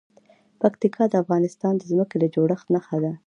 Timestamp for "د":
1.09-1.13, 1.77-1.83, 2.19-2.25